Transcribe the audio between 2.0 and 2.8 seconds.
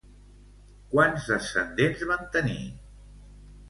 van tenir?